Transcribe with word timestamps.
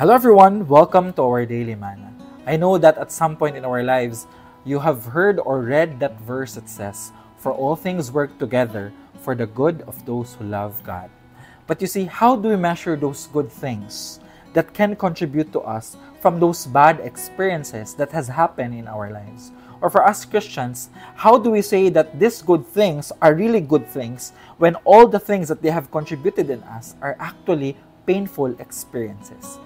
Hello, 0.00 0.14
everyone. 0.14 0.66
Welcome 0.66 1.12
to 1.12 1.28
our 1.28 1.44
Daily 1.44 1.74
Manna. 1.74 2.08
I 2.46 2.56
know 2.56 2.78
that 2.78 2.96
at 2.96 3.12
some 3.12 3.36
point 3.36 3.54
in 3.54 3.66
our 3.66 3.82
lives, 3.84 4.26
you 4.64 4.78
have 4.80 5.04
heard 5.04 5.38
or 5.38 5.60
read 5.60 6.00
that 6.00 6.18
verse 6.22 6.54
that 6.54 6.70
says, 6.70 7.12
For 7.36 7.52
all 7.52 7.76
things 7.76 8.10
work 8.10 8.38
together 8.38 8.94
for 9.20 9.34
the 9.34 9.44
good 9.44 9.82
of 9.82 10.00
those 10.06 10.32
who 10.32 10.46
love 10.46 10.82
God. 10.84 11.10
But 11.66 11.82
you 11.82 11.86
see, 11.86 12.06
how 12.06 12.34
do 12.34 12.48
we 12.48 12.56
measure 12.56 12.96
those 12.96 13.26
good 13.26 13.52
things 13.52 14.20
that 14.54 14.72
can 14.72 14.96
contribute 14.96 15.52
to 15.52 15.60
us 15.60 15.98
from 16.22 16.40
those 16.40 16.64
bad 16.64 17.00
experiences 17.00 17.92
that 17.96 18.10
has 18.12 18.26
happened 18.26 18.72
in 18.72 18.88
our 18.88 19.12
lives? 19.12 19.52
Or 19.82 19.90
for 19.90 20.08
us 20.08 20.24
Christians, 20.24 20.88
how 21.14 21.36
do 21.36 21.50
we 21.50 21.60
say 21.60 21.90
that 21.90 22.18
these 22.18 22.40
good 22.40 22.64
things 22.66 23.12
are 23.20 23.34
really 23.34 23.60
good 23.60 23.86
things 23.86 24.32
when 24.56 24.76
all 24.88 25.06
the 25.06 25.20
things 25.20 25.48
that 25.48 25.60
they 25.60 25.70
have 25.70 25.90
contributed 25.90 26.48
in 26.48 26.62
us 26.62 26.96
are 27.02 27.18
actually 27.20 27.76
painful 28.06 28.58
experiences? 28.58 29.60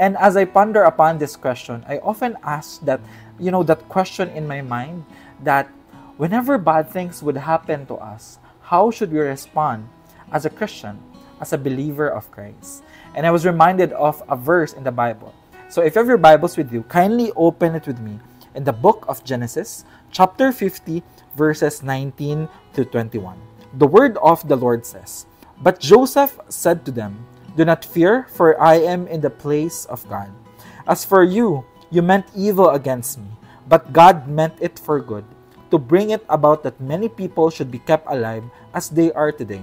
And 0.00 0.16
as 0.16 0.34
I 0.34 0.48
ponder 0.48 0.88
upon 0.88 1.18
this 1.18 1.36
question, 1.36 1.84
I 1.86 1.98
often 1.98 2.38
ask 2.42 2.80
that, 2.88 3.04
you 3.38 3.50
know, 3.52 3.62
that 3.64 3.86
question 3.92 4.30
in 4.30 4.48
my 4.48 4.62
mind 4.62 5.04
that 5.44 5.68
whenever 6.16 6.56
bad 6.56 6.88
things 6.88 7.22
would 7.22 7.36
happen 7.36 7.84
to 7.84 8.00
us, 8.00 8.38
how 8.72 8.90
should 8.90 9.12
we 9.12 9.20
respond 9.20 9.86
as 10.32 10.46
a 10.46 10.50
Christian, 10.50 10.96
as 11.38 11.52
a 11.52 11.58
believer 11.58 12.08
of 12.08 12.32
Christ? 12.32 12.82
And 13.14 13.26
I 13.26 13.30
was 13.30 13.44
reminded 13.44 13.92
of 13.92 14.22
a 14.30 14.36
verse 14.36 14.72
in 14.72 14.84
the 14.84 14.90
Bible. 14.90 15.34
So 15.68 15.82
if 15.82 15.94
you 15.94 16.00
have 16.00 16.08
your 16.08 16.16
Bibles 16.16 16.56
with 16.56 16.72
you, 16.72 16.82
kindly 16.88 17.30
open 17.36 17.74
it 17.74 17.86
with 17.86 18.00
me 18.00 18.20
in 18.54 18.64
the 18.64 18.72
book 18.72 19.04
of 19.06 19.22
Genesis, 19.22 19.84
chapter 20.10 20.50
50, 20.50 21.02
verses 21.36 21.82
19 21.82 22.48
to 22.72 22.84
21. 22.86 23.36
The 23.74 23.86
word 23.86 24.16
of 24.24 24.48
the 24.48 24.56
Lord 24.56 24.86
says, 24.86 25.26
But 25.60 25.78
Joseph 25.78 26.40
said 26.48 26.86
to 26.86 26.90
them, 26.90 27.26
Do 27.60 27.68
not 27.68 27.84
fear, 27.84 28.24
for 28.32 28.56
I 28.56 28.80
am 28.80 29.04
in 29.04 29.20
the 29.20 29.28
place 29.28 29.84
of 29.92 30.08
God. 30.08 30.32
As 30.88 31.04
for 31.04 31.20
you, 31.20 31.60
you 31.92 32.00
meant 32.00 32.24
evil 32.32 32.72
against 32.72 33.20
me, 33.20 33.28
but 33.68 33.92
God 33.92 34.24
meant 34.24 34.56
it 34.64 34.80
for 34.80 34.96
good, 34.96 35.28
to 35.68 35.76
bring 35.76 36.08
it 36.08 36.24
about 36.32 36.64
that 36.64 36.80
many 36.80 37.04
people 37.04 37.52
should 37.52 37.68
be 37.68 37.84
kept 37.84 38.08
alive 38.08 38.48
as 38.72 38.88
they 38.88 39.12
are 39.12 39.28
today. 39.28 39.60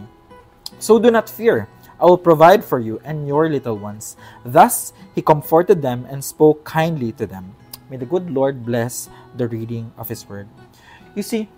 So 0.78 1.02
do 1.02 1.10
not 1.10 1.26
fear. 1.26 1.66
I 1.98 2.06
will 2.06 2.22
provide 2.22 2.62
for 2.62 2.78
you 2.78 3.02
and 3.02 3.26
your 3.26 3.50
little 3.50 3.82
ones. 3.82 4.14
Thus 4.46 4.94
he 5.18 5.26
comforted 5.26 5.82
them 5.82 6.06
and 6.06 6.22
spoke 6.22 6.62
kindly 6.70 7.18
to 7.18 7.26
them. 7.26 7.58
May 7.90 7.98
the 7.98 8.06
good 8.06 8.30
Lord 8.30 8.62
bless 8.62 9.10
the 9.34 9.50
reading 9.50 9.90
of 9.98 10.06
His 10.06 10.22
Word. 10.30 10.46
You 11.18 11.26
see, 11.26 11.50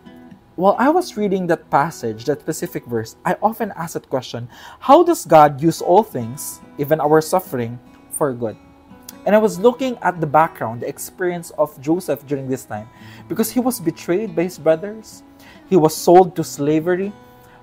while 0.55 0.75
I 0.77 0.89
was 0.89 1.15
reading 1.15 1.47
that 1.47 1.69
passage, 1.69 2.25
that 2.25 2.41
specific 2.41 2.85
verse, 2.85 3.15
I 3.25 3.35
often 3.41 3.71
ask 3.75 3.93
that 3.93 4.09
question 4.09 4.49
how 4.79 5.03
does 5.03 5.25
God 5.25 5.61
use 5.61 5.81
all 5.81 6.03
things, 6.03 6.61
even 6.77 6.99
our 6.99 7.21
suffering, 7.21 7.79
for 8.11 8.33
good? 8.33 8.57
And 9.25 9.35
I 9.35 9.39
was 9.39 9.59
looking 9.59 9.97
at 10.01 10.19
the 10.19 10.27
background, 10.27 10.81
the 10.81 10.87
experience 10.87 11.51
of 11.51 11.79
Joseph 11.81 12.25
during 12.25 12.47
this 12.47 12.65
time, 12.65 12.87
because 13.27 13.51
he 13.51 13.59
was 13.59 13.79
betrayed 13.79 14.35
by 14.35 14.43
his 14.43 14.57
brothers, 14.57 15.23
he 15.69 15.75
was 15.75 15.95
sold 15.95 16.35
to 16.35 16.43
slavery. 16.43 17.13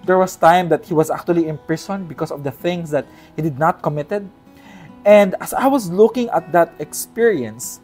There 0.04 0.18
was 0.18 0.36
time 0.36 0.68
that 0.68 0.86
he 0.86 0.94
was 0.94 1.10
actually 1.10 1.48
imprisoned 1.48 2.08
because 2.08 2.30
of 2.30 2.44
the 2.44 2.52
things 2.52 2.90
that 2.90 3.06
he 3.34 3.42
did 3.42 3.58
not 3.58 3.82
committed. 3.82 4.30
And 5.04 5.34
as 5.40 5.52
I 5.52 5.66
was 5.66 5.90
looking 5.90 6.28
at 6.30 6.52
that 6.52 6.72
experience, 6.78 7.80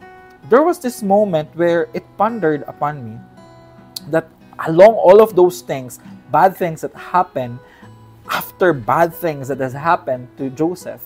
there 0.49 0.63
was 0.63 0.79
this 0.79 1.03
moment 1.03 1.55
where 1.55 1.89
it 1.95 2.05
pondered 2.17 2.63
upon 2.67 3.05
me 3.05 3.19
that 4.11 4.29
along 4.67 4.95
all 4.95 5.23
of 5.23 5.35
those 5.35 5.61
things, 5.61 5.99
bad 6.31 6.57
things 6.57 6.81
that 6.83 6.95
happen 6.95 7.59
after 8.31 8.73
bad 8.73 9.13
things 9.15 9.49
that 9.49 9.59
has 9.59 9.73
happened 9.73 10.29
to 10.39 10.51
Joseph, 10.51 11.03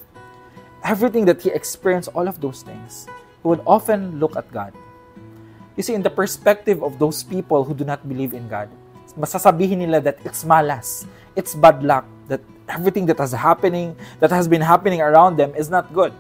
everything 0.85 1.25
that 1.25 1.41
he 1.41 1.51
experienced, 1.51 2.09
all 2.15 2.29
of 2.29 2.41
those 2.41 2.63
things, 2.63 3.07
he 3.43 3.49
would 3.49 3.63
often 3.67 4.21
look 4.21 4.37
at 4.37 4.51
God. 4.53 4.73
You 5.77 5.83
see, 5.83 5.95
in 5.95 6.03
the 6.03 6.11
perspective 6.11 6.83
of 6.83 6.99
those 6.99 7.23
people 7.23 7.65
who 7.65 7.75
do 7.75 7.85
not 7.85 8.09
believe 8.09 8.33
in 8.33 8.49
God, 8.49 8.69
masasabihin 9.19 9.79
nila 9.79 10.01
that 10.01 10.19
it's 10.25 10.45
malas, 10.45 11.07
it's 11.37 11.55
bad 11.55 11.83
luck, 11.83 12.05
that 12.29 12.41
everything 12.69 13.07
that 13.07 13.19
has 13.19 13.33
happening, 13.33 13.97
that 14.21 14.31
has 14.31 14.49
been 14.49 14.61
happening 14.61 15.01
around 15.01 15.37
them 15.37 15.55
is 15.55 15.71
not 15.71 15.93
good. 15.93 16.13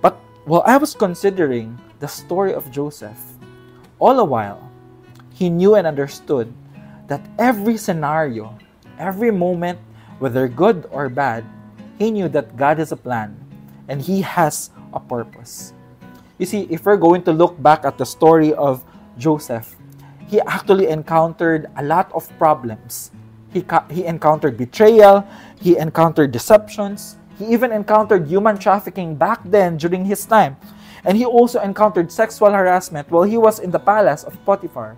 But 0.00 0.16
while 0.44 0.62
I 0.66 0.76
was 0.76 0.94
considering 0.94 1.78
the 2.00 2.08
story 2.08 2.52
of 2.52 2.70
Joseph, 2.70 3.18
all 3.98 4.20
a 4.20 4.24
while, 4.24 4.60
he 5.36 5.52
knew 5.52 5.76
and 5.76 5.86
understood 5.86 6.48
that 7.08 7.20
every 7.38 7.76
scenario, 7.76 8.56
every 8.98 9.30
moment, 9.30 9.78
whether 10.18 10.48
good 10.48 10.88
or 10.90 11.12
bad, 11.12 11.44
he 11.98 12.10
knew 12.10 12.26
that 12.32 12.56
God 12.56 12.78
has 12.78 12.90
a 12.90 12.96
plan 12.96 13.36
and 13.86 14.00
he 14.00 14.22
has 14.22 14.70
a 14.94 15.00
purpose. 15.00 15.74
You 16.38 16.46
see, 16.46 16.64
if 16.70 16.86
we're 16.86 16.96
going 16.96 17.22
to 17.24 17.32
look 17.32 17.60
back 17.62 17.84
at 17.84 17.98
the 17.98 18.06
story 18.06 18.54
of 18.54 18.82
Joseph, 19.18 19.76
he 20.26 20.40
actually 20.40 20.88
encountered 20.88 21.68
a 21.76 21.84
lot 21.84 22.10
of 22.16 22.24
problems. 22.38 23.10
He, 23.52 23.62
he 23.90 24.06
encountered 24.06 24.56
betrayal, 24.56 25.28
he 25.60 25.76
encountered 25.76 26.32
deceptions, 26.32 27.16
he 27.38 27.44
even 27.52 27.72
encountered 27.72 28.26
human 28.26 28.56
trafficking 28.56 29.14
back 29.14 29.40
then 29.44 29.76
during 29.76 30.06
his 30.06 30.24
time. 30.24 30.56
And 31.04 31.16
he 31.16 31.26
also 31.26 31.60
encountered 31.60 32.10
sexual 32.10 32.50
harassment 32.50 33.10
while 33.10 33.22
he 33.22 33.36
was 33.36 33.60
in 33.60 33.70
the 33.70 33.78
palace 33.78 34.24
of 34.24 34.32
Potiphar. 34.46 34.96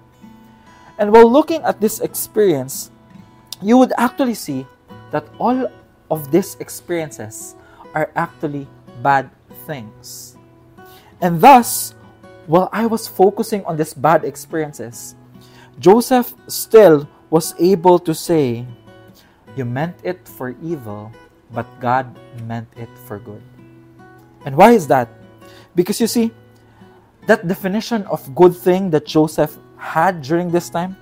And 0.98 1.12
while 1.12 1.30
looking 1.30 1.62
at 1.62 1.80
this 1.80 2.00
experience, 2.00 2.90
you 3.62 3.78
would 3.78 3.92
actually 3.96 4.34
see 4.34 4.66
that 5.10 5.26
all 5.38 5.70
of 6.10 6.30
these 6.30 6.56
experiences 6.60 7.54
are 7.94 8.10
actually 8.16 8.66
bad 9.02 9.30
things. 9.66 10.36
And 11.20 11.40
thus, 11.40 11.94
while 12.46 12.68
I 12.72 12.86
was 12.86 13.06
focusing 13.06 13.64
on 13.64 13.76
these 13.76 13.94
bad 13.94 14.24
experiences, 14.24 15.14
Joseph 15.78 16.34
still 16.48 17.08
was 17.30 17.54
able 17.58 17.98
to 18.00 18.14
say, 18.14 18.66
You 19.54 19.64
meant 19.64 19.96
it 20.02 20.26
for 20.26 20.54
evil, 20.62 21.12
but 21.52 21.66
God 21.80 22.06
meant 22.46 22.68
it 22.76 22.90
for 23.06 23.18
good. 23.18 23.42
And 24.44 24.56
why 24.56 24.72
is 24.72 24.86
that? 24.88 25.08
Because 25.74 26.00
you 26.00 26.06
see, 26.06 26.32
that 27.26 27.46
definition 27.46 28.02
of 28.04 28.34
good 28.34 28.56
thing 28.56 28.90
that 28.90 29.04
Joseph 29.04 29.58
had 29.78 30.22
during 30.22 30.50
this 30.50 30.68
time, 30.68 30.96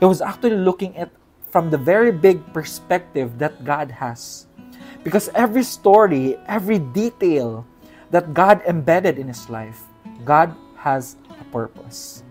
he 0.00 0.06
was 0.06 0.20
actually 0.20 0.56
looking 0.56 0.96
at 0.96 1.10
from 1.50 1.68
the 1.68 1.78
very 1.78 2.10
big 2.10 2.40
perspective 2.54 3.38
that 3.38 3.64
God 3.64 3.90
has. 3.90 4.46
Because 5.04 5.28
every 5.34 5.62
story, 5.62 6.38
every 6.46 6.78
detail 6.78 7.66
that 8.10 8.32
God 8.32 8.62
embedded 8.66 9.18
in 9.18 9.28
his 9.28 9.50
life, 9.50 9.84
God 10.24 10.54
has 10.76 11.16
a 11.28 11.44
purpose. 11.52 12.22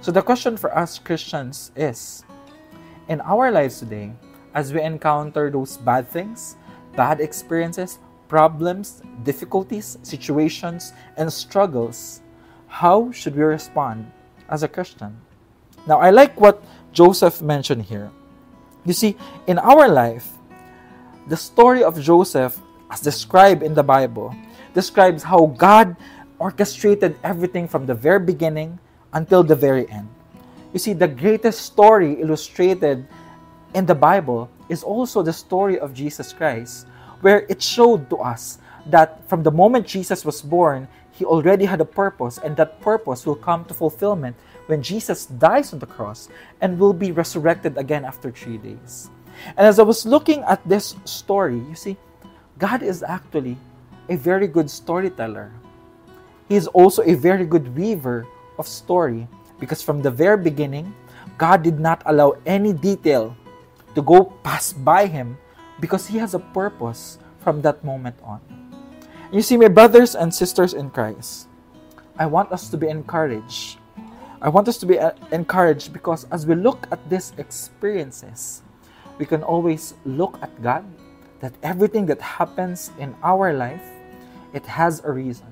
So 0.00 0.12
the 0.12 0.22
question 0.22 0.56
for 0.56 0.76
us 0.76 0.98
Christians 0.98 1.72
is 1.74 2.24
in 3.08 3.20
our 3.22 3.50
lives 3.50 3.78
today, 3.78 4.12
as 4.54 4.72
we 4.72 4.82
encounter 4.82 5.50
those 5.50 5.78
bad 5.78 6.08
things, 6.08 6.56
bad 6.94 7.20
experiences, 7.20 7.98
problems, 8.28 9.02
difficulties, 9.24 9.98
situations, 10.02 10.92
and 11.16 11.32
struggles, 11.32 12.20
how 12.66 13.10
should 13.12 13.34
we 13.34 13.42
respond 13.42 14.10
as 14.50 14.62
a 14.62 14.68
Christian? 14.68 15.16
Now, 15.88 16.00
I 16.00 16.10
like 16.10 16.38
what 16.38 16.62
Joseph 16.92 17.40
mentioned 17.40 17.88
here. 17.88 18.10
You 18.84 18.92
see, 18.92 19.16
in 19.46 19.58
our 19.58 19.88
life, 19.88 20.28
the 21.28 21.36
story 21.36 21.82
of 21.82 21.98
Joseph, 21.98 22.60
as 22.90 23.00
described 23.00 23.62
in 23.62 23.72
the 23.72 23.82
Bible, 23.82 24.36
describes 24.74 25.22
how 25.22 25.46
God 25.56 25.96
orchestrated 26.38 27.16
everything 27.24 27.66
from 27.66 27.86
the 27.86 27.94
very 27.94 28.20
beginning 28.20 28.78
until 29.14 29.42
the 29.42 29.56
very 29.56 29.88
end. 29.88 30.08
You 30.74 30.78
see, 30.78 30.92
the 30.92 31.08
greatest 31.08 31.64
story 31.64 32.20
illustrated 32.20 33.08
in 33.72 33.86
the 33.86 33.94
Bible 33.94 34.50
is 34.68 34.84
also 34.84 35.22
the 35.22 35.32
story 35.32 35.78
of 35.80 35.94
Jesus 35.94 36.34
Christ, 36.34 36.86
where 37.22 37.46
it 37.48 37.62
showed 37.62 38.10
to 38.10 38.18
us 38.18 38.58
that 38.92 39.26
from 39.26 39.42
the 39.42 39.50
moment 39.50 39.86
Jesus 39.86 40.22
was 40.22 40.42
born, 40.42 40.86
he 41.12 41.24
already 41.24 41.64
had 41.64 41.80
a 41.80 41.88
purpose, 41.88 42.36
and 42.36 42.56
that 42.58 42.78
purpose 42.82 43.24
will 43.24 43.40
come 43.40 43.64
to 43.64 43.74
fulfillment 43.74 44.36
when 44.68 44.84
Jesus 44.84 45.24
dies 45.40 45.72
on 45.72 45.80
the 45.80 45.88
cross 45.88 46.28
and 46.60 46.78
will 46.78 46.92
be 46.92 47.10
resurrected 47.10 47.76
again 47.80 48.04
after 48.04 48.30
three 48.30 48.60
days. 48.60 49.08
And 49.56 49.66
as 49.66 49.80
I 49.80 49.82
was 49.82 50.04
looking 50.04 50.44
at 50.44 50.60
this 50.68 50.94
story, 51.04 51.56
you 51.56 51.74
see, 51.74 51.96
God 52.58 52.82
is 52.82 53.02
actually 53.02 53.56
a 54.08 54.16
very 54.16 54.46
good 54.46 54.68
storyteller. 54.68 55.50
He 56.48 56.56
is 56.56 56.66
also 56.68 57.02
a 57.02 57.14
very 57.14 57.44
good 57.44 57.72
weaver 57.76 58.26
of 58.58 58.68
story 58.68 59.26
because 59.58 59.80
from 59.80 60.02
the 60.02 60.10
very 60.10 60.36
beginning, 60.36 60.92
God 61.38 61.62
did 61.62 61.80
not 61.80 62.02
allow 62.04 62.36
any 62.44 62.72
detail 62.72 63.36
to 63.94 64.02
go 64.02 64.36
pass 64.44 64.72
by 64.72 65.06
him 65.06 65.38
because 65.80 66.06
He 66.06 66.18
has 66.18 66.34
a 66.34 66.42
purpose 66.52 67.18
from 67.40 67.62
that 67.62 67.82
moment 67.84 68.16
on. 68.22 68.40
You 69.32 69.42
see, 69.42 69.56
my 69.56 69.68
brothers 69.68 70.14
and 70.14 70.32
sisters 70.32 70.74
in 70.74 70.90
Christ, 70.90 71.48
I 72.18 72.26
want 72.26 72.52
us 72.52 72.68
to 72.70 72.76
be 72.76 72.88
encouraged. 72.88 73.77
I 74.40 74.48
want 74.48 74.68
us 74.68 74.78
to 74.78 74.86
be 74.86 74.98
uh, 74.98 75.12
encouraged 75.32 75.92
because 75.92 76.24
as 76.30 76.46
we 76.46 76.54
look 76.54 76.86
at 76.92 77.10
these 77.10 77.32
experiences, 77.38 78.62
we 79.18 79.26
can 79.26 79.42
always 79.42 79.94
look 80.04 80.38
at 80.40 80.62
God, 80.62 80.84
that 81.40 81.52
everything 81.62 82.06
that 82.06 82.20
happens 82.20 82.92
in 82.98 83.14
our 83.22 83.52
life 83.52 83.82
it 84.52 84.64
has 84.66 85.04
a 85.04 85.10
reason. 85.12 85.46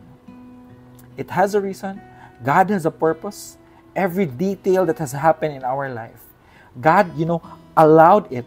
It 1.17 1.31
has 1.31 1.55
a 1.55 1.61
reason. 1.61 2.01
God 2.45 2.71
has 2.71 2.87
a 2.87 2.91
purpose. 2.91 3.59
Every 3.95 4.27
detail 4.27 4.87
that 4.87 4.99
has 4.99 5.13
happened 5.13 5.55
in 5.55 5.65
our 5.65 5.93
life, 5.93 6.23
God, 6.81 7.17
you 7.17 7.27
know, 7.27 7.43
allowed 7.77 8.31
it 8.33 8.45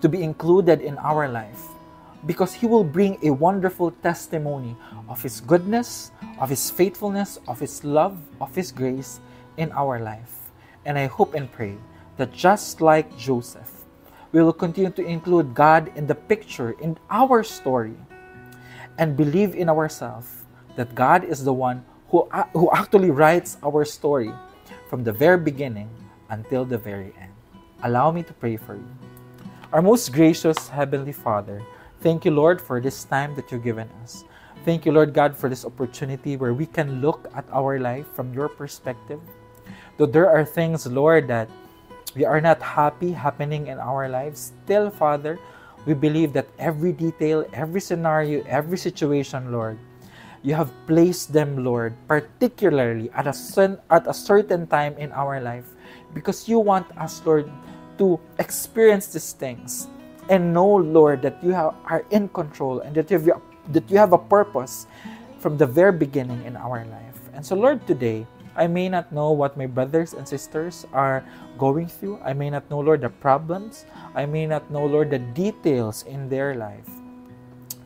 to 0.00 0.08
be 0.08 0.22
included 0.22 0.80
in 0.80 0.98
our 0.98 1.28
life 1.28 1.62
because 2.26 2.54
He 2.54 2.66
will 2.66 2.84
bring 2.84 3.18
a 3.22 3.30
wonderful 3.30 3.90
testimony 4.02 4.76
of 5.08 5.22
His 5.22 5.40
goodness, 5.40 6.10
of 6.38 6.50
His 6.50 6.70
faithfulness, 6.70 7.38
of 7.46 7.58
His 7.60 7.84
love, 7.84 8.18
of 8.40 8.54
His 8.54 8.70
grace 8.70 9.20
in 9.56 9.72
our 9.72 10.00
life. 10.00 10.50
And 10.84 10.98
I 10.98 11.06
hope 11.06 11.34
and 11.34 11.50
pray 11.50 11.76
that 12.16 12.32
just 12.32 12.80
like 12.80 13.16
Joseph, 13.16 13.84
we 14.32 14.42
will 14.42 14.52
continue 14.52 14.90
to 14.90 15.04
include 15.04 15.54
God 15.54 15.92
in 15.96 16.06
the 16.06 16.14
picture, 16.14 16.72
in 16.80 16.98
our 17.10 17.42
story, 17.42 17.94
and 18.98 19.16
believe 19.16 19.54
in 19.54 19.68
ourselves 19.68 20.44
that 20.76 20.94
God 20.94 21.24
is 21.24 21.44
the 21.44 21.52
one 21.52 21.84
who, 22.08 22.28
who 22.52 22.70
actually 22.72 23.10
writes 23.10 23.58
our 23.62 23.84
story 23.84 24.32
from 24.88 25.04
the 25.04 25.12
very 25.12 25.38
beginning 25.38 25.90
until 26.30 26.64
the 26.64 26.78
very 26.78 27.12
end. 27.20 27.32
Allow 27.84 28.10
me 28.10 28.22
to 28.22 28.32
pray 28.32 28.56
for 28.56 28.76
you. 28.76 28.88
Our 29.72 29.82
most 29.82 30.12
gracious 30.12 30.68
Heavenly 30.68 31.12
Father, 31.12 31.62
thank 32.00 32.24
you, 32.24 32.30
Lord, 32.30 32.60
for 32.60 32.80
this 32.80 33.04
time 33.04 33.34
that 33.36 33.50
you've 33.50 33.64
given 33.64 33.88
us. 34.02 34.24
Thank 34.64 34.86
you, 34.86 34.92
Lord 34.92 35.12
God, 35.12 35.36
for 35.36 35.48
this 35.48 35.64
opportunity 35.64 36.36
where 36.36 36.54
we 36.54 36.66
can 36.66 37.00
look 37.00 37.28
at 37.34 37.44
our 37.52 37.80
life 37.80 38.06
from 38.14 38.32
your 38.32 38.48
perspective. 38.48 39.20
Though 39.96 40.06
there 40.06 40.30
are 40.30 40.44
things, 40.44 40.86
Lord, 40.86 41.28
that 41.28 41.48
we 42.14 42.24
are 42.24 42.40
not 42.40 42.60
happy 42.60 43.12
happening 43.12 43.66
in 43.68 43.78
our 43.78 44.08
lives, 44.08 44.52
still, 44.64 44.90
Father, 44.90 45.38
we 45.86 45.94
believe 45.94 46.32
that 46.32 46.48
every 46.58 46.92
detail, 46.92 47.44
every 47.52 47.80
scenario, 47.80 48.44
every 48.46 48.78
situation, 48.78 49.52
Lord, 49.52 49.78
you 50.42 50.54
have 50.54 50.72
placed 50.86 51.32
them, 51.32 51.64
Lord, 51.64 51.94
particularly 52.08 53.10
at 53.14 53.26
a, 53.26 53.34
at 53.90 54.06
a 54.06 54.14
certain 54.14 54.66
time 54.66 54.96
in 54.98 55.12
our 55.12 55.40
life 55.40 55.66
because 56.14 56.48
you 56.48 56.58
want 56.58 56.86
us, 56.98 57.22
Lord, 57.24 57.50
to 57.98 58.18
experience 58.38 59.06
these 59.08 59.32
things 59.32 59.88
and 60.28 60.52
know, 60.52 60.76
Lord, 60.76 61.22
that 61.22 61.42
you 61.42 61.50
have, 61.52 61.74
are 61.86 62.04
in 62.10 62.28
control 62.28 62.80
and 62.80 62.94
that 62.94 63.10
you, 63.10 63.18
have, 63.18 63.42
that 63.72 63.90
you 63.90 63.98
have 63.98 64.12
a 64.12 64.18
purpose 64.18 64.86
from 65.38 65.56
the 65.56 65.66
very 65.66 65.92
beginning 65.92 66.44
in 66.44 66.56
our 66.56 66.84
life. 66.86 67.18
And 67.34 67.44
so, 67.44 67.56
Lord, 67.56 67.86
today, 67.86 68.26
I 68.56 68.66
may 68.66 68.88
not 68.88 69.12
know 69.12 69.32
what 69.32 69.56
my 69.56 69.66
brothers 69.66 70.12
and 70.12 70.26
sisters 70.26 70.86
are 70.92 71.24
going 71.58 71.88
through. 71.88 72.20
I 72.24 72.32
may 72.32 72.50
not 72.50 72.68
know, 72.70 72.80
Lord, 72.80 73.00
the 73.00 73.08
problems. 73.08 73.86
I 74.14 74.26
may 74.26 74.46
not 74.46 74.70
know, 74.70 74.84
Lord, 74.84 75.10
the 75.10 75.18
details 75.18 76.04
in 76.04 76.28
their 76.28 76.54
life. 76.54 76.88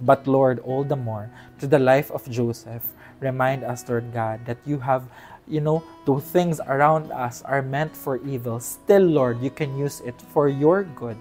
But, 0.00 0.26
Lord, 0.26 0.58
all 0.60 0.84
the 0.84 0.96
more, 0.96 1.30
to 1.60 1.66
the 1.66 1.78
life 1.78 2.10
of 2.10 2.28
Joseph, 2.28 2.84
remind 3.20 3.64
us, 3.64 3.88
Lord 3.88 4.12
God, 4.12 4.44
that 4.44 4.58
you 4.66 4.78
have, 4.78 5.08
you 5.48 5.60
know, 5.60 5.82
the 6.04 6.20
things 6.20 6.60
around 6.60 7.12
us 7.12 7.42
are 7.42 7.62
meant 7.62 7.96
for 7.96 8.18
evil. 8.26 8.60
Still, 8.60 9.02
Lord, 9.02 9.40
you 9.40 9.50
can 9.50 9.78
use 9.78 10.00
it 10.00 10.20
for 10.32 10.48
your 10.48 10.84
good 10.84 11.16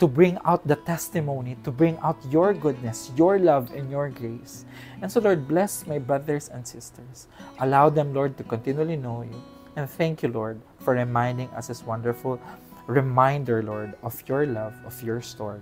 to 0.00 0.08
bring 0.08 0.38
out 0.44 0.66
the 0.66 0.76
testimony, 0.76 1.56
to 1.62 1.70
bring 1.70 1.96
out 2.02 2.16
your 2.32 2.54
goodness, 2.54 3.12
your 3.16 3.38
love, 3.38 3.70
and 3.70 3.90
your 3.90 4.08
grace. 4.08 4.64
And 5.02 5.12
so, 5.12 5.20
Lord, 5.20 5.46
bless 5.46 5.86
my 5.86 5.98
brothers 6.00 6.48
and 6.48 6.66
sisters. 6.66 7.28
Allow 7.60 7.90
them, 7.90 8.14
Lord, 8.14 8.36
to 8.38 8.44
continually 8.44 8.96
know 8.96 9.22
you. 9.22 9.36
And 9.76 9.88
thank 9.88 10.22
you, 10.22 10.30
Lord, 10.30 10.60
for 10.80 10.94
reminding 10.94 11.48
us 11.50 11.68
this 11.68 11.84
wonderful 11.84 12.40
reminder, 12.86 13.62
Lord, 13.62 13.94
of 14.02 14.16
your 14.26 14.46
love, 14.46 14.74
of 14.84 15.00
your 15.02 15.20
story. 15.20 15.60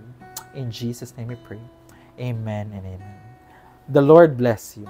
In 0.54 0.70
Jesus' 0.70 1.16
name 1.16 1.28
we 1.28 1.36
pray. 1.36 1.60
Amen 2.18 2.70
and 2.72 2.86
amen. 2.86 3.20
The 3.90 4.02
Lord 4.02 4.38
bless 4.38 4.76
you. 4.76 4.88